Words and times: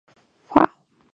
Wow. 0.55 0.71